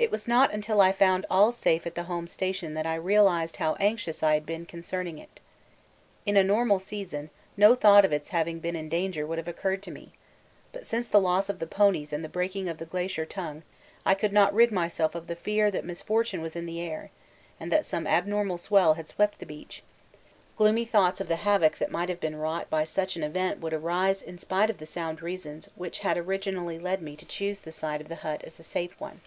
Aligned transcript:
It 0.00 0.12
was 0.12 0.28
not 0.28 0.52
until 0.52 0.80
I 0.80 0.92
found 0.92 1.26
all 1.28 1.50
safe 1.50 1.84
at 1.84 1.96
the 1.96 2.04
Home 2.04 2.28
Station 2.28 2.74
that 2.74 2.86
I 2.86 2.94
realised 2.94 3.56
how 3.56 3.74
anxious 3.80 4.22
I 4.22 4.34
had 4.34 4.46
been 4.46 4.64
concerning 4.64 5.18
it. 5.18 5.40
In 6.24 6.36
a 6.36 6.44
normal 6.44 6.78
season 6.78 7.30
no 7.56 7.74
thought 7.74 8.04
of 8.04 8.12
its 8.12 8.28
having 8.28 8.60
been 8.60 8.76
in 8.76 8.88
danger 8.88 9.26
would 9.26 9.38
have 9.38 9.48
occurred 9.48 9.82
to 9.82 9.90
me, 9.90 10.12
but 10.72 10.86
since 10.86 11.08
the 11.08 11.20
loss 11.20 11.48
of 11.48 11.58
the 11.58 11.66
ponies 11.66 12.12
and 12.12 12.22
the 12.24 12.28
breaking 12.28 12.68
of 12.68 12.78
the 12.78 12.84
Glacier 12.86 13.26
Tongue 13.26 13.64
I 14.06 14.14
could 14.14 14.32
not 14.32 14.54
rid 14.54 14.70
myself 14.70 15.16
of 15.16 15.26
the 15.26 15.34
fear 15.34 15.68
that 15.68 15.84
misfortune 15.84 16.42
was 16.42 16.54
in 16.54 16.66
the 16.66 16.80
air 16.80 17.10
and 17.58 17.72
that 17.72 17.84
some 17.84 18.06
abnormal 18.06 18.56
swell 18.58 18.94
had 18.94 19.08
swept 19.08 19.40
the 19.40 19.46
beach; 19.46 19.82
gloomy 20.56 20.84
thoughts 20.84 21.20
of 21.20 21.26
the 21.26 21.34
havoc 21.42 21.76
that 21.78 21.90
might 21.90 22.08
have 22.08 22.20
been 22.20 22.36
wrought 22.36 22.70
by 22.70 22.84
such 22.84 23.16
an 23.16 23.24
event 23.24 23.58
would 23.60 23.72
arise 23.74 24.22
in 24.22 24.38
spite 24.38 24.70
of 24.70 24.78
the 24.78 24.86
sound 24.86 25.20
reasons 25.22 25.68
which 25.74 25.98
had 26.06 26.16
originally 26.16 26.78
led 26.78 27.02
me 27.02 27.16
to 27.16 27.26
choose 27.26 27.58
the 27.58 27.72
site 27.72 28.00
of 28.00 28.08
the 28.08 28.14
hut 28.22 28.42
as 28.44 28.60
a 28.60 28.62
safe 28.62 29.00
one. 29.00 29.22